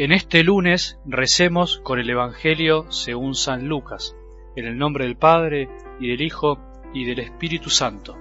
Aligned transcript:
En 0.00 0.12
este 0.12 0.42
lunes 0.42 0.98
recemos 1.04 1.78
con 1.82 1.98
el 1.98 2.08
Evangelio 2.08 2.90
según 2.90 3.34
San 3.34 3.68
Lucas, 3.68 4.16
en 4.56 4.64
el 4.64 4.78
nombre 4.78 5.04
del 5.04 5.18
Padre 5.18 5.68
y 6.00 6.08
del 6.08 6.22
Hijo 6.22 6.58
y 6.94 7.04
del 7.04 7.18
Espíritu 7.18 7.68
Santo. 7.68 8.16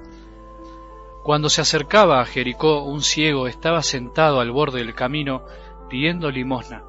Cuando 1.23 1.47
se 1.47 1.61
acercaba 1.61 2.19
a 2.19 2.25
Jericó, 2.25 2.83
un 2.83 3.01
ciego 3.01 3.47
estaba 3.47 3.81
sentado 3.81 4.41
al 4.41 4.51
borde 4.51 4.79
del 4.79 4.93
camino 4.93 5.45
pidiendo 5.89 6.29
limosna. 6.29 6.83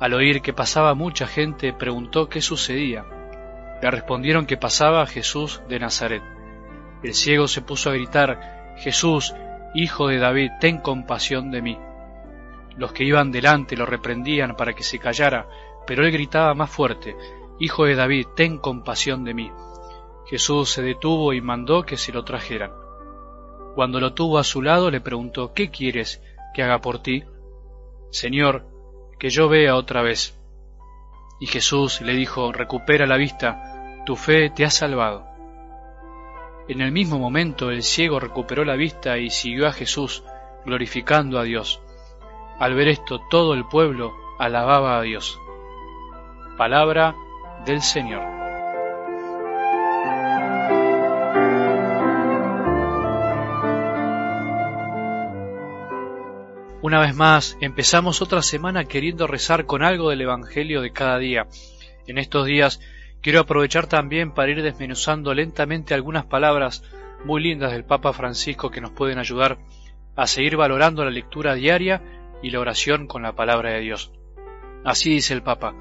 Al 0.00 0.12
oír 0.12 0.42
que 0.42 0.52
pasaba 0.52 0.92
mucha 0.92 1.26
gente, 1.26 1.72
preguntó 1.72 2.28
qué 2.28 2.42
sucedía. 2.42 3.06
Le 3.80 3.90
respondieron 3.90 4.44
que 4.44 4.58
pasaba 4.58 5.06
Jesús 5.06 5.62
de 5.66 5.78
Nazaret. 5.78 6.22
El 7.02 7.14
ciego 7.14 7.48
se 7.48 7.62
puso 7.62 7.88
a 7.88 7.94
gritar, 7.94 8.74
Jesús, 8.76 9.34
hijo 9.74 10.08
de 10.08 10.18
David, 10.18 10.50
ten 10.60 10.76
compasión 10.76 11.50
de 11.50 11.62
mí. 11.62 11.78
Los 12.80 12.94
que 12.94 13.04
iban 13.04 13.30
delante 13.30 13.76
lo 13.76 13.84
reprendían 13.84 14.56
para 14.56 14.72
que 14.72 14.82
se 14.82 14.98
callara, 14.98 15.46
pero 15.86 16.02
él 16.02 16.10
gritaba 16.10 16.54
más 16.54 16.70
fuerte, 16.70 17.14
Hijo 17.58 17.84
de 17.84 17.94
David, 17.94 18.28
ten 18.34 18.56
compasión 18.56 19.22
de 19.22 19.34
mí. 19.34 19.52
Jesús 20.24 20.70
se 20.70 20.80
detuvo 20.80 21.34
y 21.34 21.42
mandó 21.42 21.82
que 21.82 21.98
se 21.98 22.10
lo 22.10 22.24
trajeran. 22.24 22.72
Cuando 23.74 24.00
lo 24.00 24.14
tuvo 24.14 24.38
a 24.38 24.44
su 24.44 24.62
lado 24.62 24.90
le 24.90 25.02
preguntó, 25.02 25.52
¿qué 25.52 25.68
quieres 25.68 26.22
que 26.54 26.62
haga 26.62 26.80
por 26.80 27.02
ti? 27.02 27.22
Señor, 28.08 28.64
que 29.18 29.28
yo 29.28 29.50
vea 29.50 29.76
otra 29.76 30.00
vez. 30.00 30.34
Y 31.38 31.48
Jesús 31.48 32.00
le 32.00 32.14
dijo, 32.14 32.50
recupera 32.50 33.06
la 33.06 33.18
vista, 33.18 34.04
tu 34.06 34.16
fe 34.16 34.48
te 34.48 34.64
ha 34.64 34.70
salvado. 34.70 35.26
En 36.66 36.80
el 36.80 36.92
mismo 36.92 37.18
momento 37.18 37.70
el 37.70 37.82
ciego 37.82 38.20
recuperó 38.20 38.64
la 38.64 38.76
vista 38.76 39.18
y 39.18 39.28
siguió 39.28 39.66
a 39.66 39.72
Jesús, 39.72 40.24
glorificando 40.64 41.38
a 41.38 41.42
Dios. 41.42 41.82
Al 42.60 42.74
ver 42.74 42.88
esto 42.88 43.18
todo 43.30 43.54
el 43.54 43.64
pueblo 43.64 44.14
alababa 44.38 44.98
a 44.98 45.00
Dios. 45.00 45.40
Palabra 46.58 47.16
del 47.64 47.80
Señor. 47.80 48.20
Una 56.82 57.00
vez 57.00 57.14
más, 57.14 57.56
empezamos 57.62 58.20
otra 58.20 58.42
semana 58.42 58.84
queriendo 58.84 59.26
rezar 59.26 59.64
con 59.64 59.82
algo 59.82 60.10
del 60.10 60.20
Evangelio 60.20 60.82
de 60.82 60.92
cada 60.92 61.16
día. 61.16 61.46
En 62.06 62.18
estos 62.18 62.44
días 62.44 62.78
quiero 63.22 63.40
aprovechar 63.40 63.86
también 63.86 64.32
para 64.32 64.50
ir 64.50 64.62
desmenuzando 64.62 65.32
lentamente 65.32 65.94
algunas 65.94 66.26
palabras 66.26 66.84
muy 67.24 67.42
lindas 67.42 67.72
del 67.72 67.84
Papa 67.84 68.12
Francisco 68.12 68.70
que 68.70 68.82
nos 68.82 68.90
pueden 68.90 69.18
ayudar 69.18 69.56
a 70.14 70.26
seguir 70.26 70.58
valorando 70.58 71.02
la 71.06 71.10
lectura 71.10 71.54
diaria 71.54 72.19
y 72.42 72.50
la 72.50 72.60
oración 72.60 73.06
con 73.06 73.22
la 73.22 73.34
palabra 73.34 73.70
de 73.70 73.80
Dios. 73.80 74.12
Así 74.84 75.10
dice 75.10 75.34
el 75.34 75.42
Papa. 75.42 75.74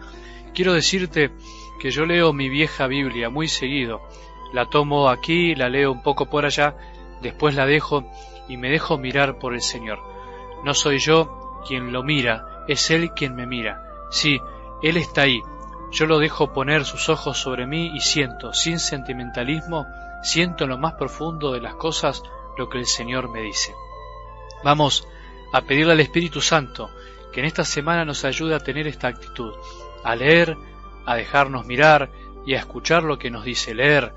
Quiero 0.53 0.73
decirte 0.73 1.31
que 1.79 1.91
yo 1.91 2.05
leo 2.05 2.33
mi 2.33 2.49
vieja 2.49 2.87
Biblia 2.87 3.29
muy 3.29 3.47
seguido. 3.47 4.01
La 4.53 4.65
tomo 4.65 5.09
aquí, 5.09 5.55
la 5.55 5.69
leo 5.69 5.91
un 5.91 6.03
poco 6.03 6.25
por 6.29 6.45
allá, 6.45 6.75
después 7.21 7.55
la 7.55 7.65
dejo 7.65 8.09
y 8.47 8.57
me 8.57 8.69
dejo 8.69 8.97
mirar 8.97 9.37
por 9.37 9.53
el 9.53 9.61
Señor. 9.61 9.99
No 10.63 10.73
soy 10.73 10.99
yo 10.99 11.61
quien 11.67 11.93
lo 11.93 12.03
mira, 12.03 12.65
es 12.67 12.89
Él 12.91 13.11
quien 13.11 13.35
me 13.35 13.45
mira. 13.45 13.81
Sí, 14.11 14.39
Él 14.81 14.97
está 14.97 15.21
ahí. 15.21 15.41
Yo 15.91 16.05
lo 16.05 16.19
dejo 16.19 16.53
poner 16.53 16.85
sus 16.85 17.09
ojos 17.09 17.39
sobre 17.39 17.65
mí 17.65 17.91
y 17.95 18.01
siento, 18.01 18.53
sin 18.53 18.79
sentimentalismo, 18.79 19.85
siento 20.21 20.65
en 20.65 20.71
lo 20.71 20.77
más 20.77 20.93
profundo 20.93 21.51
de 21.51 21.61
las 21.61 21.75
cosas 21.75 22.23
lo 22.57 22.69
que 22.69 22.77
el 22.77 22.85
Señor 22.85 23.29
me 23.29 23.41
dice. 23.41 23.73
Vamos 24.63 25.07
a 25.51 25.61
pedirle 25.61 25.93
al 25.93 25.99
Espíritu 25.99 26.41
Santo 26.41 26.89
que 27.31 27.39
en 27.41 27.45
esta 27.45 27.63
semana 27.63 28.05
nos 28.05 28.25
ayude 28.25 28.55
a 28.55 28.59
tener 28.59 28.87
esta 28.87 29.07
actitud, 29.07 29.53
a 30.03 30.15
leer, 30.15 30.57
a 31.05 31.15
dejarnos 31.15 31.65
mirar 31.65 32.11
y 32.45 32.55
a 32.55 32.59
escuchar 32.59 33.03
lo 33.03 33.19
que 33.19 33.31
nos 33.31 33.43
dice 33.43 33.73
leer, 33.73 34.13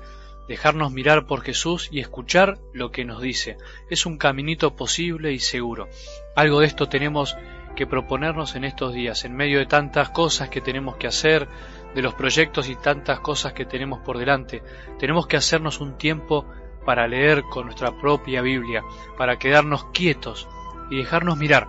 dejarnos 0.47 0.91
mirar 0.91 1.25
por 1.25 1.41
Jesús 1.41 1.89
y 1.91 1.99
escuchar 1.99 2.57
lo 2.73 2.91
que 2.91 3.05
nos 3.05 3.21
dice. 3.21 3.57
Es 3.89 4.05
un 4.05 4.17
caminito 4.17 4.75
posible 4.75 5.31
y 5.31 5.39
seguro. 5.39 5.89
Algo 6.35 6.59
de 6.59 6.67
esto 6.67 6.89
tenemos 6.89 7.35
que 7.75 7.87
proponernos 7.87 8.55
en 8.55 8.65
estos 8.65 8.93
días, 8.93 9.25
en 9.25 9.35
medio 9.35 9.59
de 9.59 9.65
tantas 9.65 10.09
cosas 10.09 10.49
que 10.49 10.61
tenemos 10.61 10.97
que 10.97 11.07
hacer, 11.07 11.47
de 11.95 12.01
los 12.01 12.13
proyectos 12.15 12.69
y 12.69 12.75
tantas 12.75 13.19
cosas 13.19 13.53
que 13.53 13.65
tenemos 13.65 13.99
por 13.99 14.17
delante. 14.17 14.63
Tenemos 14.99 15.27
que 15.27 15.37
hacernos 15.37 15.79
un 15.79 15.97
tiempo 15.97 16.45
para 16.85 17.07
leer 17.07 17.43
con 17.43 17.65
nuestra 17.65 17.97
propia 17.99 18.41
Biblia, 18.41 18.83
para 19.17 19.37
quedarnos 19.37 19.85
quietos 19.85 20.47
y 20.89 20.97
dejarnos 20.97 21.37
mirar, 21.37 21.67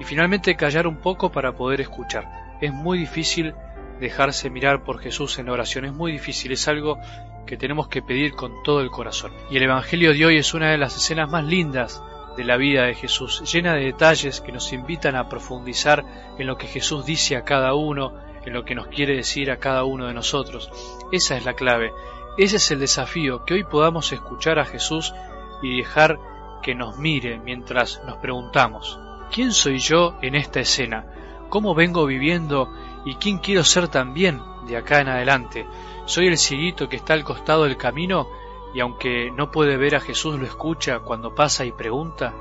y 0.00 0.04
finalmente 0.04 0.56
callar 0.56 0.86
un 0.86 0.96
poco 0.96 1.30
para 1.30 1.52
poder 1.52 1.80
escuchar. 1.80 2.56
Es 2.60 2.72
muy 2.72 2.98
difícil 2.98 3.54
dejarse 4.00 4.50
mirar 4.50 4.82
por 4.82 5.00
Jesús 5.00 5.38
en 5.38 5.48
oración, 5.48 5.84
es 5.84 5.92
muy 5.92 6.12
difícil, 6.12 6.52
es 6.52 6.66
algo 6.68 6.98
que 7.46 7.56
tenemos 7.56 7.88
que 7.88 8.02
pedir 8.02 8.34
con 8.34 8.62
todo 8.62 8.80
el 8.80 8.90
corazón. 8.90 9.32
Y 9.50 9.56
el 9.56 9.64
Evangelio 9.64 10.12
de 10.12 10.26
hoy 10.26 10.38
es 10.38 10.54
una 10.54 10.70
de 10.70 10.78
las 10.78 10.96
escenas 10.96 11.30
más 11.30 11.44
lindas 11.44 12.02
de 12.36 12.44
la 12.44 12.56
vida 12.56 12.84
de 12.84 12.94
Jesús, 12.94 13.42
llena 13.52 13.74
de 13.74 13.84
detalles 13.84 14.40
que 14.40 14.52
nos 14.52 14.72
invitan 14.72 15.14
a 15.14 15.28
profundizar 15.28 16.04
en 16.38 16.46
lo 16.46 16.56
que 16.56 16.66
Jesús 16.66 17.06
dice 17.06 17.36
a 17.36 17.44
cada 17.44 17.74
uno, 17.74 18.14
en 18.44 18.52
lo 18.52 18.64
que 18.64 18.74
nos 18.74 18.88
quiere 18.88 19.14
decir 19.14 19.50
a 19.50 19.58
cada 19.58 19.84
uno 19.84 20.06
de 20.06 20.14
nosotros. 20.14 20.70
Esa 21.12 21.36
es 21.36 21.44
la 21.44 21.54
clave, 21.54 21.92
ese 22.36 22.56
es 22.56 22.70
el 22.70 22.80
desafío, 22.80 23.44
que 23.44 23.54
hoy 23.54 23.64
podamos 23.64 24.12
escuchar 24.12 24.58
a 24.58 24.64
Jesús 24.64 25.14
y 25.62 25.76
dejar 25.78 26.18
que 26.64 26.74
nos 26.74 26.96
mire 26.96 27.38
mientras 27.38 28.02
nos 28.06 28.16
preguntamos, 28.16 28.98
¿quién 29.30 29.52
soy 29.52 29.78
yo 29.78 30.16
en 30.22 30.34
esta 30.34 30.60
escena? 30.60 31.06
¿Cómo 31.50 31.74
vengo 31.74 32.06
viviendo 32.06 32.72
y 33.04 33.16
quién 33.16 33.38
quiero 33.38 33.62
ser 33.62 33.88
también 33.88 34.40
de 34.66 34.78
acá 34.78 35.00
en 35.00 35.08
adelante? 35.08 35.66
¿Soy 36.06 36.26
el 36.26 36.38
cieguito 36.38 36.88
que 36.88 36.96
está 36.96 37.12
al 37.12 37.22
costado 37.22 37.64
del 37.64 37.76
camino 37.76 38.26
y 38.74 38.80
aunque 38.80 39.30
no 39.30 39.50
puede 39.50 39.76
ver 39.76 39.94
a 39.94 40.00
Jesús 40.00 40.38
lo 40.38 40.46
escucha 40.46 41.00
cuando 41.00 41.34
pasa 41.34 41.66
y 41.66 41.72
pregunta? 41.72 42.32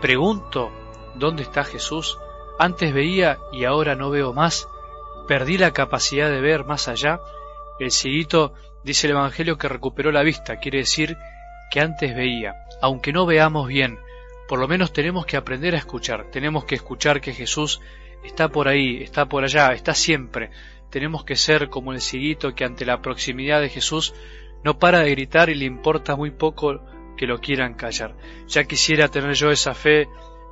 ¿Pregunto 0.00 0.70
dónde 1.16 1.42
está 1.42 1.62
Jesús? 1.62 2.18
Antes 2.58 2.94
veía 2.94 3.38
y 3.52 3.64
ahora 3.64 3.94
no 3.94 4.08
veo 4.08 4.32
más. 4.32 4.66
¿Perdí 5.28 5.58
la 5.58 5.72
capacidad 5.72 6.30
de 6.30 6.40
ver 6.40 6.64
más 6.64 6.88
allá? 6.88 7.20
El 7.78 7.90
cieguito 7.90 8.54
dice 8.82 9.06
el 9.06 9.12
Evangelio 9.12 9.58
que 9.58 9.68
recuperó 9.68 10.10
la 10.10 10.22
vista, 10.22 10.58
quiere 10.58 10.78
decir 10.78 11.18
que 11.70 11.80
antes 11.80 12.14
veía. 12.14 12.54
Aunque 12.80 13.12
no 13.12 13.26
veamos 13.26 13.68
bien, 13.68 13.98
por 14.48 14.58
lo 14.58 14.68
menos 14.68 14.92
tenemos 14.92 15.26
que 15.26 15.36
aprender 15.36 15.74
a 15.74 15.78
escuchar, 15.78 16.30
tenemos 16.30 16.64
que 16.64 16.74
escuchar 16.74 17.20
que 17.20 17.34
Jesús 17.34 17.80
está 18.24 18.48
por 18.48 18.68
ahí, 18.68 19.02
está 19.02 19.26
por 19.26 19.44
allá, 19.44 19.72
está 19.72 19.94
siempre. 19.94 20.50
Tenemos 20.90 21.24
que 21.24 21.36
ser 21.36 21.68
como 21.68 21.92
el 21.92 22.00
ciguito 22.00 22.54
que 22.54 22.64
ante 22.64 22.86
la 22.86 23.02
proximidad 23.02 23.60
de 23.60 23.68
Jesús 23.68 24.14
no 24.64 24.78
para 24.78 25.00
de 25.00 25.10
gritar 25.10 25.50
y 25.50 25.54
le 25.54 25.66
importa 25.66 26.16
muy 26.16 26.30
poco 26.30 26.80
que 27.16 27.26
lo 27.26 27.40
quieran 27.40 27.74
callar. 27.74 28.16
Ya 28.46 28.64
quisiera 28.64 29.08
tener 29.08 29.34
yo 29.34 29.50
esa 29.50 29.74
fe 29.74 30.08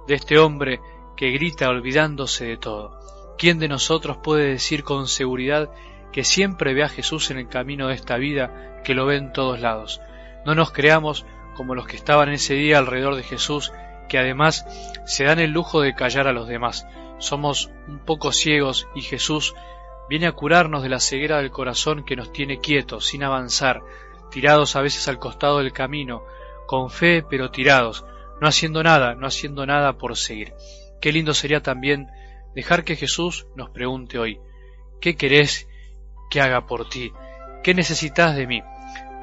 de 0.07 0.15
este 0.15 0.39
hombre 0.39 0.81
que 1.17 1.31
grita 1.31 1.69
olvidándose 1.69 2.45
de 2.45 2.57
todo. 2.57 2.99
¿Quién 3.39 3.59
de 3.59 3.69
nosotros 3.69 4.19
puede 4.23 4.49
decir 4.49 4.83
con 4.83 5.09
seguridad 5.09 5.71
que 6.13 6.25
siempre 6.25 6.75
ve 6.75 6.85
a 6.85 6.89
Jesús 6.89 7.31
en 7.31 7.39
el 7.39 7.49
camino 7.49 7.89
de 7.89 7.95
esta 7.95 8.17
vida, 8.17 8.83
que 8.85 8.95
lo 8.95 9.07
ve 9.07 9.17
en 9.17 9.33
todos 9.33 9.61
lados? 9.61 10.01
No 10.47 10.55
nos 10.55 10.71
creamos 10.71 11.27
como 11.57 11.75
los 11.75 11.87
que 11.87 11.97
estaban 11.97 12.29
ese 12.31 12.55
día 12.55 12.79
alrededor 12.79 13.17
de 13.17 13.25
Jesús, 13.25 13.73
que 14.09 14.17
además 14.19 14.65
se 15.05 15.25
dan 15.25 15.41
el 15.41 15.51
lujo 15.51 15.81
de 15.81 15.95
callar 15.95 16.29
a 16.29 16.33
los 16.33 16.47
demás. 16.47 16.87
Somos 17.19 17.71
un 17.89 17.99
poco 17.99 18.31
ciegos 18.31 18.87
y 18.95 19.03
Jesús 19.03 19.57
viene 20.09 20.29
a 20.29 20.33
curarnos 20.33 20.85
de 20.85 20.89
la 20.89 21.01
ceguera 21.01 21.39
del 21.39 21.51
corazón 21.51 22.05
que 22.05 22.15
nos 22.15 22.33
tiene 22.33 22.61
quietos, 22.61 23.07
sin 23.07 23.25
avanzar, 23.25 23.83
tirados 24.31 24.77
a 24.77 24.83
veces 24.83 25.09
al 25.09 25.19
costado 25.19 25.59
del 25.59 25.73
camino, 25.73 26.23
con 26.67 26.91
fe 26.91 27.25
pero 27.29 27.51
tirados, 27.51 28.05
no 28.41 28.47
haciendo 28.47 28.85
nada, 28.85 29.17
no 29.17 29.27
haciendo 29.27 29.67
nada 29.67 29.95
por 29.95 30.17
seguir. 30.17 30.55
Qué 31.01 31.11
lindo 31.11 31.35
sería 31.35 31.61
también 31.61 32.07
dejar 32.55 32.85
que 32.85 32.95
Jesús 32.95 33.49
nos 33.57 33.71
pregunte 33.71 34.19
hoy, 34.21 34.39
¿qué 35.01 35.17
querés 35.17 35.67
que 36.31 36.41
haga 36.41 36.67
por 36.67 36.89
ti? 36.89 37.13
¿Qué 37.65 37.75
necesitas 37.75 38.37
de 38.37 38.47
mí? 38.47 38.63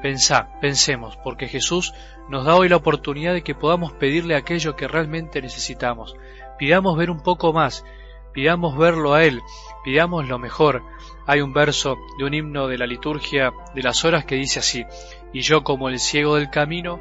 Pensá, 0.04 0.50
pensemos, 0.60 1.16
porque 1.16 1.48
Jesús 1.48 1.94
nos 2.28 2.44
da 2.44 2.56
hoy 2.56 2.68
la 2.68 2.76
oportunidad 2.76 3.32
de 3.32 3.42
que 3.42 3.54
podamos 3.54 3.94
pedirle 3.94 4.36
aquello 4.36 4.76
que 4.76 4.86
realmente 4.86 5.40
necesitamos. 5.40 6.14
Pidamos 6.58 6.98
ver 6.98 7.10
un 7.10 7.22
poco 7.22 7.54
más, 7.54 7.86
pidamos 8.34 8.76
verlo 8.76 9.14
a 9.14 9.24
Él, 9.24 9.40
pidamos 9.82 10.28
lo 10.28 10.38
mejor. 10.38 10.82
Hay 11.24 11.40
un 11.40 11.54
verso 11.54 11.96
de 12.18 12.24
un 12.26 12.34
himno 12.34 12.68
de 12.68 12.76
la 12.76 12.86
liturgia 12.86 13.54
de 13.74 13.82
las 13.82 14.04
horas 14.04 14.26
que 14.26 14.34
dice 14.34 14.58
así, 14.58 14.84
y 15.32 15.40
yo 15.40 15.64
como 15.64 15.88
el 15.88 15.98
ciego 15.98 16.36
del 16.36 16.50
camino 16.50 17.00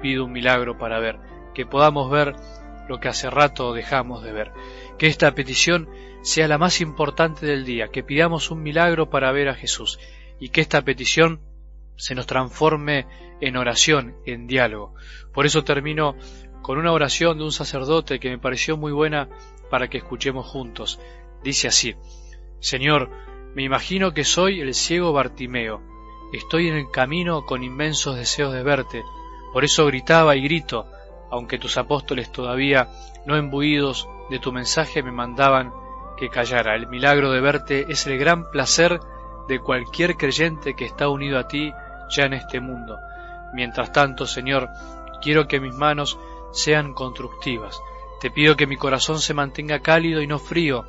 pido 0.00 0.24
un 0.24 0.30
milagro 0.30 0.78
para 0.78 1.00
ver, 1.00 1.18
que 1.54 1.66
podamos 1.66 2.08
ver 2.08 2.36
lo 2.88 3.00
que 3.00 3.08
hace 3.08 3.30
rato 3.30 3.72
dejamos 3.72 4.22
de 4.22 4.30
ver. 4.30 4.52
Que 4.96 5.08
esta 5.08 5.34
petición 5.34 5.88
sea 6.22 6.46
la 6.46 6.58
más 6.58 6.80
importante 6.80 7.46
del 7.46 7.64
día, 7.64 7.88
que 7.88 8.04
pidamos 8.04 8.52
un 8.52 8.62
milagro 8.62 9.10
para 9.10 9.32
ver 9.32 9.48
a 9.48 9.56
Jesús, 9.56 9.98
y 10.38 10.50
que 10.50 10.60
esta 10.60 10.82
petición 10.82 11.40
se 11.96 12.14
nos 12.14 12.26
transforme 12.26 13.06
en 13.40 13.56
oración, 13.56 14.16
en 14.26 14.46
diálogo. 14.46 14.94
Por 15.32 15.46
eso 15.46 15.64
termino 15.64 16.16
con 16.62 16.78
una 16.78 16.92
oración 16.92 17.38
de 17.38 17.44
un 17.44 17.52
sacerdote 17.52 18.18
que 18.18 18.30
me 18.30 18.38
pareció 18.38 18.76
muy 18.76 18.92
buena 18.92 19.28
para 19.70 19.88
que 19.88 19.98
escuchemos 19.98 20.46
juntos. 20.46 20.98
Dice 21.42 21.68
así, 21.68 21.94
Señor, 22.60 23.10
me 23.54 23.62
imagino 23.62 24.14
que 24.14 24.24
soy 24.24 24.60
el 24.60 24.74
ciego 24.74 25.12
Bartimeo, 25.12 25.82
estoy 26.32 26.68
en 26.68 26.76
el 26.76 26.90
camino 26.90 27.44
con 27.44 27.62
inmensos 27.62 28.16
deseos 28.16 28.52
de 28.52 28.62
verte, 28.62 29.02
por 29.52 29.64
eso 29.64 29.86
gritaba 29.86 30.36
y 30.36 30.42
grito, 30.42 30.86
aunque 31.30 31.58
tus 31.58 31.76
apóstoles 31.76 32.32
todavía 32.32 32.88
no 33.26 33.36
embuidos 33.36 34.08
de 34.30 34.38
tu 34.38 34.52
mensaje 34.52 35.02
me 35.02 35.12
mandaban 35.12 35.72
que 36.16 36.28
callara. 36.28 36.74
El 36.74 36.88
milagro 36.88 37.30
de 37.30 37.40
verte 37.40 37.86
es 37.88 38.06
el 38.06 38.18
gran 38.18 38.50
placer 38.50 39.00
de 39.48 39.60
cualquier 39.60 40.16
creyente 40.16 40.74
que 40.74 40.86
está 40.86 41.08
unido 41.08 41.38
a 41.38 41.48
ti 41.48 41.72
ya 42.08 42.24
en 42.24 42.34
este 42.34 42.60
mundo. 42.60 42.98
Mientras 43.52 43.92
tanto, 43.92 44.26
Señor, 44.26 44.68
quiero 45.22 45.46
que 45.46 45.60
mis 45.60 45.74
manos 45.74 46.18
sean 46.52 46.94
constructivas. 46.94 47.80
Te 48.20 48.30
pido 48.30 48.56
que 48.56 48.66
mi 48.66 48.76
corazón 48.76 49.20
se 49.20 49.34
mantenga 49.34 49.80
cálido 49.80 50.22
y 50.22 50.26
no 50.26 50.38
frío. 50.38 50.84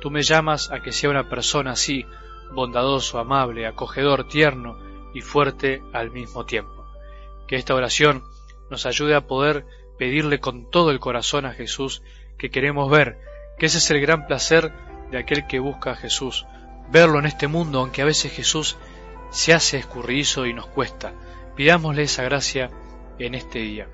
Tú 0.00 0.10
me 0.10 0.22
llamas 0.22 0.70
a 0.70 0.80
que 0.80 0.92
sea 0.92 1.10
una 1.10 1.28
persona 1.28 1.72
así, 1.72 2.06
bondadoso, 2.52 3.18
amable, 3.18 3.66
acogedor, 3.66 4.28
tierno 4.28 4.78
y 5.14 5.20
fuerte 5.20 5.82
al 5.92 6.10
mismo 6.10 6.44
tiempo. 6.44 6.86
Que 7.46 7.56
esta 7.56 7.74
oración 7.74 8.24
nos 8.70 8.86
ayude 8.86 9.14
a 9.14 9.26
poder 9.26 9.66
pedirle 9.98 10.40
con 10.40 10.70
todo 10.70 10.90
el 10.90 10.98
corazón 10.98 11.46
a 11.46 11.52
Jesús 11.52 12.02
que 12.38 12.50
queremos 12.50 12.90
ver, 12.90 13.18
que 13.58 13.66
ese 13.66 13.78
es 13.78 13.90
el 13.90 14.00
gran 14.00 14.26
placer 14.26 14.72
de 15.10 15.18
aquel 15.18 15.46
que 15.46 15.60
busca 15.60 15.92
a 15.92 15.96
Jesús, 15.96 16.46
verlo 16.90 17.18
en 17.18 17.26
este 17.26 17.46
mundo, 17.46 17.80
aunque 17.80 18.02
a 18.02 18.06
veces 18.06 18.32
Jesús 18.32 18.76
se 19.32 19.54
hace 19.54 19.78
escurridizo 19.78 20.46
y 20.46 20.52
nos 20.52 20.66
cuesta. 20.66 21.12
Pidámosle 21.56 22.02
esa 22.02 22.22
gracia 22.22 22.70
en 23.18 23.34
este 23.34 23.58
día, 23.58 23.88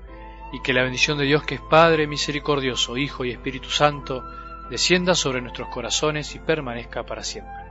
y 0.51 0.61
que 0.61 0.73
la 0.73 0.83
bendición 0.83 1.17
de 1.17 1.25
Dios, 1.25 1.43
que 1.43 1.55
es 1.55 1.61
Padre 1.61 2.07
misericordioso, 2.07 2.97
Hijo 2.97 3.25
y 3.25 3.31
Espíritu 3.31 3.69
Santo, 3.69 4.23
descienda 4.69 5.15
sobre 5.15 5.41
nuestros 5.41 5.69
corazones 5.69 6.35
y 6.35 6.39
permanezca 6.39 7.05
para 7.05 7.23
siempre. 7.23 7.68